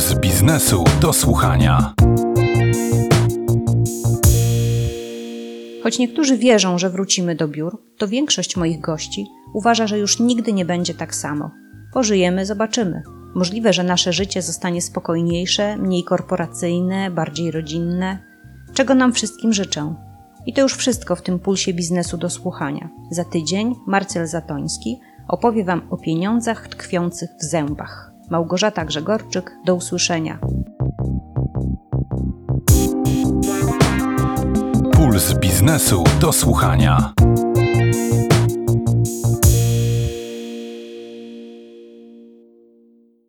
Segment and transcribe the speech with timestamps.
[0.00, 1.94] Puls biznesu do słuchania.
[5.82, 10.52] Choć niektórzy wierzą, że wrócimy do biur, to większość moich gości uważa, że już nigdy
[10.52, 11.50] nie będzie tak samo.
[11.92, 13.02] Pożyjemy, zobaczymy.
[13.34, 18.18] Możliwe, że nasze życie zostanie spokojniejsze, mniej korporacyjne, bardziej rodzinne,
[18.74, 19.94] czego nam wszystkim życzę.
[20.46, 22.88] I to już wszystko w tym pulsie biznesu do słuchania.
[23.10, 28.09] Za tydzień Marcel Zatoński opowie Wam o pieniądzach tkwiących w zębach.
[28.30, 30.38] Małgorzata Grzegorczyk, do usłyszenia.
[34.92, 37.12] Puls biznesu do słuchania.